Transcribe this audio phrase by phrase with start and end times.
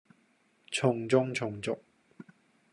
[0.71, 1.79] 從眾從俗